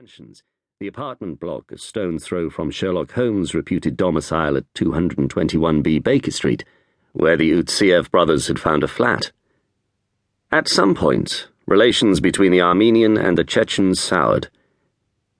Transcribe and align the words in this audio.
mansions, 0.00 0.42
the 0.78 0.86
apartment 0.86 1.38
block 1.38 1.70
a 1.70 1.76
stone's 1.76 2.24
throw 2.24 2.48
from 2.48 2.70
Sherlock 2.70 3.12
Holmes' 3.12 3.54
reputed 3.54 3.98
domicile 3.98 4.56
at 4.56 4.72
221B 4.72 6.02
Baker 6.02 6.30
Street, 6.30 6.64
where 7.12 7.36
the 7.36 7.50
Utsiev 7.52 8.10
brothers 8.10 8.46
had 8.46 8.58
found 8.58 8.82
a 8.82 8.88
flat. 8.88 9.30
At 10.50 10.68
some 10.68 10.94
point, 10.94 11.48
relations 11.66 12.18
between 12.18 12.50
the 12.50 12.62
Armenian 12.62 13.18
and 13.18 13.36
the 13.36 13.44
Chechens 13.44 14.00
soured. 14.00 14.48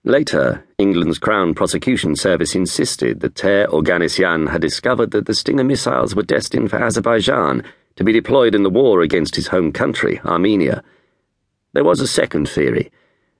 Later, 0.03 0.63
England's 0.77 1.17
Crown 1.17 1.55
Prosecution 1.55 2.15
Service 2.15 2.53
insisted 2.53 3.21
that 3.21 3.33
Ter 3.33 3.65
Oganessian 3.65 4.51
had 4.51 4.61
discovered 4.61 5.09
that 5.09 5.25
the 5.25 5.33
Stinger 5.33 5.63
missiles 5.63 6.13
were 6.13 6.21
destined 6.21 6.69
for 6.69 6.77
Azerbaijan 6.77 7.63
to 7.95 8.03
be 8.03 8.11
deployed 8.11 8.53
in 8.53 8.61
the 8.61 8.69
war 8.69 9.01
against 9.01 9.37
his 9.37 9.47
home 9.47 9.71
country, 9.71 10.21
Armenia. 10.23 10.83
There 11.73 11.83
was 11.83 11.99
a 11.99 12.05
second 12.05 12.47
theory 12.47 12.91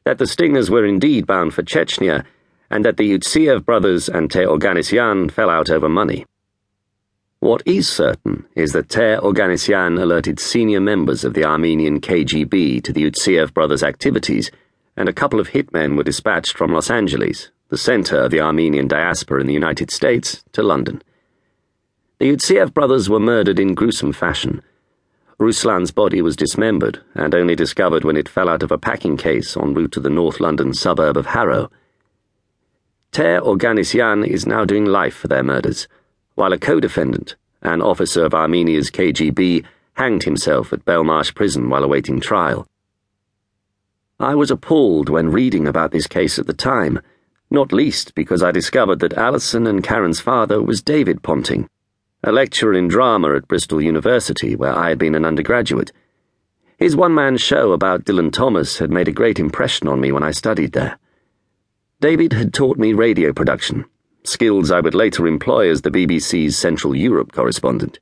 that 0.03 0.17
the 0.17 0.27
Stingers 0.27 0.71
were 0.71 0.85
indeed 0.85 1.27
bound 1.27 1.53
for 1.53 1.63
Chechnya, 1.63 2.25
and 2.69 2.83
that 2.85 2.97
the 2.97 3.17
Utsiev 3.17 3.65
brothers 3.65 4.09
and 4.09 4.31
Ter 4.31 4.45
Oganessian 4.45 5.29
fell 5.29 5.49
out 5.49 5.69
over 5.69 5.89
money. 5.89 6.25
What 7.39 7.61
is 7.65 7.87
certain 7.87 8.45
is 8.55 8.71
that 8.71 8.89
Ter 8.89 9.19
Oganessian 9.19 10.01
alerted 10.01 10.39
senior 10.39 10.79
members 10.79 11.23
of 11.23 11.33
the 11.33 11.45
Armenian 11.45 11.99
KGB 11.99 12.83
to 12.83 12.93
the 12.93 13.09
Utsiev 13.09 13.53
brothers' 13.53 13.83
activities, 13.83 14.51
and 14.95 15.09
a 15.09 15.13
couple 15.13 15.39
of 15.39 15.49
hitmen 15.49 15.97
were 15.97 16.03
dispatched 16.03 16.57
from 16.57 16.73
Los 16.73 16.89
Angeles, 16.89 17.49
the 17.69 17.77
center 17.77 18.17
of 18.17 18.31
the 18.31 18.41
Armenian 18.41 18.87
diaspora 18.87 19.41
in 19.41 19.47
the 19.47 19.53
United 19.53 19.91
States, 19.91 20.43
to 20.53 20.63
London. 20.63 21.01
The 22.19 22.31
Utsiev 22.31 22.73
brothers 22.73 23.09
were 23.09 23.19
murdered 23.19 23.59
in 23.59 23.73
gruesome 23.73 24.13
fashion 24.13 24.61
Ruslan's 25.41 25.89
body 25.89 26.21
was 26.21 26.35
dismembered 26.35 27.01
and 27.15 27.33
only 27.33 27.55
discovered 27.55 28.03
when 28.03 28.15
it 28.15 28.29
fell 28.29 28.47
out 28.47 28.61
of 28.61 28.71
a 28.71 28.77
packing 28.77 29.17
case 29.17 29.57
en 29.57 29.73
route 29.73 29.91
to 29.93 29.99
the 29.99 30.07
North 30.07 30.39
London 30.39 30.71
suburb 30.71 31.17
of 31.17 31.25
Harrow. 31.25 31.71
Ter 33.11 33.41
Oganessian 33.41 34.23
is 34.23 34.45
now 34.45 34.65
doing 34.65 34.85
life 34.85 35.15
for 35.15 35.27
their 35.27 35.41
murders, 35.41 35.87
while 36.35 36.53
a 36.53 36.59
co 36.59 36.79
defendant, 36.79 37.35
an 37.63 37.81
officer 37.81 38.23
of 38.23 38.35
Armenia's 38.35 38.91
KGB, 38.91 39.65
hanged 39.93 40.21
himself 40.21 40.71
at 40.71 40.85
Belmarsh 40.85 41.33
prison 41.33 41.71
while 41.71 41.83
awaiting 41.83 42.19
trial. 42.19 42.67
I 44.19 44.35
was 44.35 44.51
appalled 44.51 45.09
when 45.09 45.31
reading 45.31 45.67
about 45.67 45.89
this 45.89 46.05
case 46.05 46.37
at 46.37 46.45
the 46.45 46.53
time, 46.53 47.01
not 47.49 47.73
least 47.73 48.13
because 48.13 48.43
I 48.43 48.51
discovered 48.51 48.99
that 48.99 49.13
Alison 49.13 49.65
and 49.65 49.83
Karen's 49.83 50.19
father 50.19 50.61
was 50.61 50.83
David 50.83 51.23
Ponting 51.23 51.67
a 52.23 52.31
lecturer 52.31 52.73
in 52.73 52.87
drama 52.87 53.35
at 53.35 53.47
Bristol 53.47 53.81
University, 53.81 54.55
where 54.55 54.77
I 54.77 54.89
had 54.89 54.99
been 54.99 55.15
an 55.15 55.25
undergraduate. 55.25 55.91
His 56.77 56.95
one 56.95 57.15
man 57.15 57.37
show 57.37 57.71
about 57.71 58.05
Dylan 58.05 58.31
Thomas 58.31 58.77
had 58.77 58.91
made 58.91 59.07
a 59.07 59.11
great 59.11 59.39
impression 59.39 59.87
on 59.87 59.99
me 59.99 60.11
when 60.11 60.21
I 60.21 60.29
studied 60.29 60.73
there. 60.73 60.99
David 61.99 62.33
had 62.33 62.53
taught 62.53 62.77
me 62.77 62.93
radio 62.93 63.33
production, 63.33 63.85
skills 64.23 64.69
I 64.69 64.81
would 64.81 64.93
later 64.93 65.25
employ 65.25 65.69
as 65.71 65.81
the 65.81 65.89
BBC's 65.89 66.57
Central 66.57 66.95
Europe 66.95 67.31
correspondent. 67.31 67.99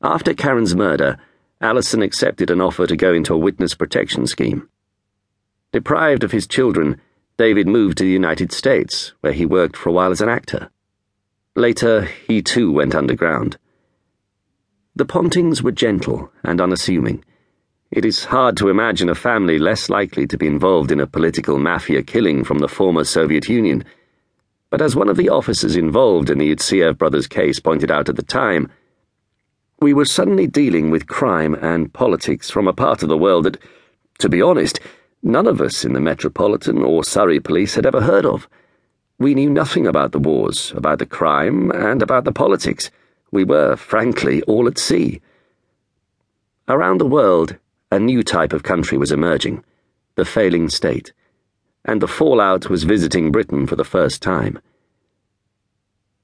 After 0.00 0.32
Karen's 0.32 0.76
murder, 0.76 1.16
Alison 1.60 2.00
accepted 2.00 2.50
an 2.50 2.60
offer 2.60 2.86
to 2.86 2.96
go 2.96 3.12
into 3.12 3.34
a 3.34 3.38
witness 3.38 3.74
protection 3.74 4.28
scheme. 4.28 4.68
Deprived 5.72 6.22
of 6.22 6.30
his 6.30 6.46
children, 6.46 7.00
David 7.38 7.66
moved 7.66 7.98
to 7.98 8.04
the 8.04 8.10
United 8.10 8.52
States, 8.52 9.14
where 9.20 9.32
he 9.32 9.46
worked 9.46 9.76
for 9.76 9.88
a 9.88 9.92
while 9.92 10.12
as 10.12 10.20
an 10.20 10.28
actor. 10.28 10.70
Later, 11.56 12.08
he 12.26 12.42
too 12.42 12.72
went 12.72 12.96
underground. 12.96 13.58
The 14.96 15.04
Pontings 15.04 15.62
were 15.62 15.70
gentle 15.70 16.32
and 16.42 16.60
unassuming. 16.60 17.24
It 17.92 18.04
is 18.04 18.24
hard 18.24 18.56
to 18.56 18.70
imagine 18.70 19.08
a 19.08 19.14
family 19.14 19.60
less 19.60 19.88
likely 19.88 20.26
to 20.26 20.36
be 20.36 20.48
involved 20.48 20.90
in 20.90 20.98
a 20.98 21.06
political 21.06 21.60
mafia 21.60 22.02
killing 22.02 22.42
from 22.42 22.58
the 22.58 22.66
former 22.66 23.04
Soviet 23.04 23.48
Union. 23.48 23.84
But 24.68 24.82
as 24.82 24.96
one 24.96 25.08
of 25.08 25.16
the 25.16 25.28
officers 25.28 25.76
involved 25.76 26.28
in 26.28 26.38
the 26.38 26.50
Utsiev 26.50 26.98
brothers' 26.98 27.28
case 27.28 27.60
pointed 27.60 27.88
out 27.88 28.08
at 28.08 28.16
the 28.16 28.24
time, 28.24 28.68
we 29.80 29.94
were 29.94 30.06
suddenly 30.06 30.48
dealing 30.48 30.90
with 30.90 31.06
crime 31.06 31.54
and 31.54 31.92
politics 31.92 32.50
from 32.50 32.66
a 32.66 32.72
part 32.72 33.04
of 33.04 33.08
the 33.08 33.16
world 33.16 33.44
that, 33.44 33.58
to 34.18 34.28
be 34.28 34.42
honest, 34.42 34.80
none 35.22 35.46
of 35.46 35.60
us 35.60 35.84
in 35.84 35.92
the 35.92 36.00
Metropolitan 36.00 36.82
or 36.82 37.04
Surrey 37.04 37.38
police 37.38 37.76
had 37.76 37.86
ever 37.86 38.00
heard 38.00 38.26
of. 38.26 38.48
We 39.18 39.34
knew 39.34 39.48
nothing 39.48 39.86
about 39.86 40.10
the 40.10 40.18
wars, 40.18 40.72
about 40.74 40.98
the 40.98 41.06
crime, 41.06 41.70
and 41.70 42.02
about 42.02 42.24
the 42.24 42.32
politics. 42.32 42.90
We 43.30 43.44
were, 43.44 43.76
frankly, 43.76 44.42
all 44.42 44.66
at 44.66 44.76
sea. 44.76 45.20
Around 46.68 46.98
the 46.98 47.06
world, 47.06 47.56
a 47.92 48.00
new 48.00 48.24
type 48.24 48.52
of 48.52 48.64
country 48.64 48.98
was 48.98 49.12
emerging 49.12 49.62
the 50.16 50.24
failing 50.24 50.68
state, 50.68 51.12
and 51.84 52.00
the 52.00 52.08
fallout 52.08 52.68
was 52.68 52.84
visiting 52.84 53.30
Britain 53.32 53.66
for 53.66 53.76
the 53.76 53.84
first 53.84 54.22
time. 54.22 54.58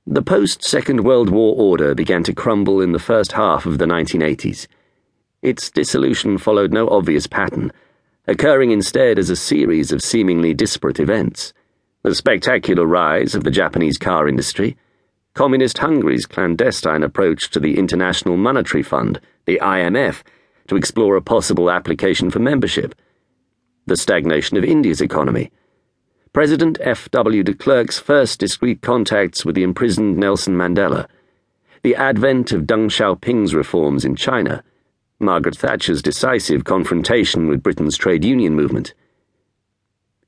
The 0.07 0.23
post 0.23 0.65
Second 0.65 1.05
World 1.05 1.31
War 1.31 1.55
order 1.57 1.95
began 1.95 2.23
to 2.25 2.33
crumble 2.33 2.81
in 2.81 2.93
the 2.93 2.99
first 2.99 3.33
half 3.33 3.67
of 3.67 3.79
the 3.79 3.87
1980s. 3.87 4.67
Its 5.43 5.71
dissolution 5.71 6.39
followed 6.39 6.73
no 6.73 6.89
obvious 6.89 7.27
pattern, 7.27 7.73
occurring 8.27 8.71
instead 8.71 9.19
as 9.19 9.31
a 9.31 9.37
series 9.37 9.93
of 9.93 10.03
seemingly 10.03 10.55
disparate 10.55 11.01
events 11.01 11.53
the 12.03 12.15
spectacular 12.15 12.87
rise 12.87 13.35
of 13.35 13.45
the 13.45 13.51
Japanese 13.51 13.99
car 13.99 14.27
industry, 14.27 14.77
Communist 15.35 15.79
Hungary's 15.79 16.27
clandestine 16.27 17.03
approach 17.03 17.51
to 17.51 17.61
the 17.61 17.79
International 17.79 18.37
Monetary 18.37 18.83
Fund, 18.83 19.21
the 19.45 19.61
IMF, 19.63 20.23
to 20.69 20.77
explore 20.77 21.17
a 21.17 21.23
possible 21.23 21.71
application 21.71 22.31
for 22.31 22.39
membership, 22.39 22.95
the 23.87 23.97
stagnation 23.97 24.57
of 24.57 24.65
India's 24.65 25.01
economy, 25.01 25.51
President 26.33 26.79
F.W. 26.81 27.43
de 27.43 27.53
Klerk's 27.53 27.99
first 27.99 28.39
discreet 28.39 28.83
contacts 28.83 29.45
with 29.45 29.57
the 29.57 29.65
imprisoned 29.65 30.17
Nelson 30.17 30.55
Mandela, 30.55 31.09
the 31.83 31.97
advent 31.97 32.53
of 32.53 32.63
Deng 32.63 32.87
Xiaoping's 32.87 33.53
reforms 33.53 34.05
in 34.05 34.15
China, 34.15 34.63
Margaret 35.19 35.57
Thatcher's 35.57 36.01
decisive 36.01 36.65
confrontation 36.65 37.49
with 37.49 37.63
Britain's 37.63 37.97
trade 37.97 38.25
union 38.25 38.55
movement. 38.55 38.95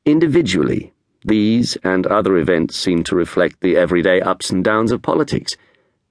Individually, 0.05 0.92
these 1.25 1.77
and 1.85 2.07
other 2.07 2.37
events 2.37 2.77
seemed 2.77 3.07
to 3.07 3.17
reflect 3.17 3.61
the 3.61 3.77
everyday 3.77 4.21
ups 4.21 4.51
and 4.51 4.65
downs 4.65 4.93
of 4.93 5.03
politics. 5.03 5.57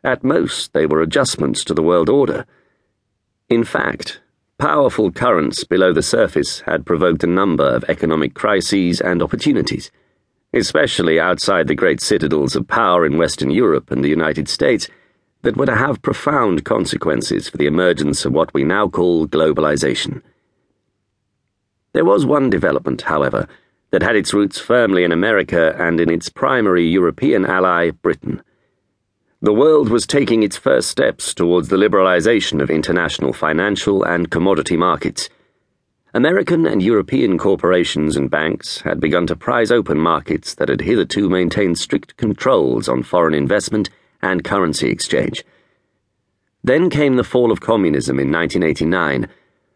At 0.04 0.24
most, 0.24 0.74
they 0.74 0.86
were 0.86 1.02
adjustments 1.02 1.64
to 1.66 1.74
the 1.74 1.84
world 1.84 2.10
order. 2.10 2.46
In 3.50 3.64
fact, 3.64 4.22
powerful 4.58 5.12
currents 5.12 5.64
below 5.64 5.92
the 5.92 6.02
surface 6.02 6.62
had 6.62 6.86
provoked 6.86 7.24
a 7.24 7.28
number 7.28 7.66
of 7.66 7.84
economic 7.88 8.34
crises 8.34 9.02
and 9.02 9.22
opportunities, 9.22 9.92
especially 10.54 11.20
outside 11.20 11.68
the 11.68 11.76
great 11.76 12.02
citadels 12.02 12.56
of 12.56 12.68
power 12.68 13.06
in 13.06 13.18
Western 13.18 13.52
Europe 13.52 13.92
and 13.92 14.04
the 14.04 14.10
United 14.10 14.48
States, 14.48 14.88
that 15.42 15.58
were 15.58 15.66
to 15.66 15.76
have 15.76 16.02
profound 16.02 16.64
consequences 16.64 17.50
for 17.50 17.58
the 17.58 17.66
emergence 17.66 18.26
of 18.26 18.34
what 18.34 18.54
we 18.54 18.64
now 18.64 18.88
call 18.88 19.28
globalization. 19.28 20.22
There 21.94 22.06
was 22.06 22.26
one 22.26 22.50
development, 22.50 23.02
however, 23.02 23.48
that 23.92 24.02
had 24.02 24.16
its 24.16 24.34
roots 24.34 24.58
firmly 24.58 25.04
in 25.04 25.12
America 25.12 25.76
and 25.78 26.00
in 26.00 26.10
its 26.10 26.30
primary 26.30 26.88
European 26.88 27.46
ally, 27.46 27.92
Britain. 27.92 28.42
The 29.42 29.54
world 29.54 29.90
was 29.90 30.06
taking 30.06 30.44
its 30.44 30.56
first 30.56 30.90
steps 30.90 31.34
towards 31.34 31.68
the 31.68 31.78
liberalization 31.78 32.62
of 32.62 32.70
international 32.70 33.34
financial 33.34 34.04
and 34.04 34.30
commodity 34.30 34.78
markets. 34.78 35.30
American 36.14 36.66
and 36.66 36.84
European 36.84 37.38
corporations 37.38 38.18
and 38.18 38.30
banks 38.30 38.82
had 38.82 39.00
begun 39.00 39.26
to 39.28 39.36
prize 39.36 39.72
open 39.72 39.98
markets 39.98 40.54
that 40.56 40.70
had 40.70 40.82
hitherto 40.82 41.30
maintained 41.30 41.78
strict 41.78 42.18
controls 42.18 42.88
on 42.88 43.02
foreign 43.02 43.34
investment 43.34 43.90
and 44.22 44.44
currency 44.44 44.90
exchange. 44.90 45.44
Then 46.64 46.90
came 46.90 47.16
the 47.16 47.24
fall 47.24 47.52
of 47.52 47.62
communism 47.62 48.20
in 48.20 48.32
1989, 48.32 49.28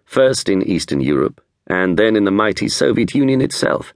first 0.05 0.47
in 0.47 0.61
Eastern 0.61 1.01
Europe, 1.01 1.41
and 1.67 1.97
then 1.97 2.15
in 2.15 2.25
the 2.25 2.31
mighty 2.31 2.69
Soviet 2.69 3.15
Union 3.15 3.41
itself. 3.41 3.93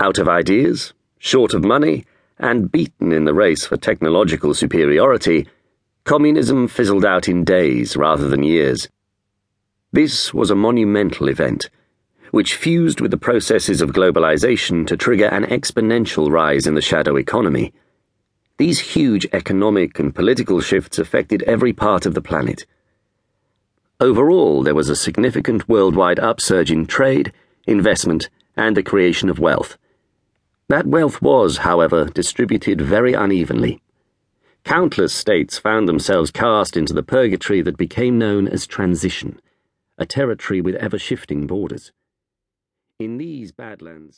Out 0.00 0.18
of 0.18 0.28
ideas, 0.28 0.92
short 1.18 1.54
of 1.54 1.64
money, 1.64 2.04
and 2.36 2.70
beaten 2.70 3.12
in 3.12 3.24
the 3.24 3.32
race 3.32 3.64
for 3.64 3.76
technological 3.76 4.52
superiority, 4.52 5.46
communism 6.02 6.66
fizzled 6.66 7.04
out 7.04 7.28
in 7.28 7.44
days 7.44 7.96
rather 7.96 8.28
than 8.28 8.42
years. 8.42 8.88
This 9.92 10.34
was 10.34 10.50
a 10.50 10.56
monumental 10.56 11.28
event, 11.28 11.70
which 12.32 12.56
fused 12.56 13.00
with 13.00 13.12
the 13.12 13.16
processes 13.16 13.80
of 13.80 13.92
globalization 13.92 14.84
to 14.88 14.96
trigger 14.96 15.26
an 15.26 15.44
exponential 15.44 16.28
rise 16.28 16.66
in 16.66 16.74
the 16.74 16.82
shadow 16.82 17.16
economy. 17.16 17.72
These 18.56 18.80
huge 18.80 19.28
economic 19.32 20.00
and 20.00 20.12
political 20.12 20.60
shifts 20.60 20.98
affected 20.98 21.44
every 21.44 21.72
part 21.72 22.04
of 22.04 22.14
the 22.14 22.20
planet. 22.20 22.66
Overall, 24.00 24.64
there 24.64 24.74
was 24.74 24.90
a 24.90 24.96
significant 24.96 25.68
worldwide 25.68 26.18
upsurge 26.18 26.72
in 26.72 26.86
trade, 26.86 27.32
investment, 27.64 28.28
and 28.56 28.76
the 28.76 28.82
creation 28.82 29.28
of 29.28 29.38
wealth. 29.38 29.78
That 30.68 30.86
wealth 30.86 31.20
was, 31.20 31.58
however, 31.58 32.06
distributed 32.06 32.80
very 32.80 33.12
unevenly. 33.12 33.82
Countless 34.64 35.12
states 35.12 35.58
found 35.58 35.86
themselves 35.86 36.30
cast 36.30 36.76
into 36.76 36.94
the 36.94 37.02
purgatory 37.02 37.60
that 37.62 37.76
became 37.76 38.18
known 38.18 38.48
as 38.48 38.66
transition, 38.66 39.40
a 39.98 40.06
territory 40.06 40.62
with 40.62 40.74
ever 40.76 40.98
shifting 40.98 41.46
borders. 41.46 41.92
In 42.98 43.18
these 43.18 43.52
badlands, 43.52 44.12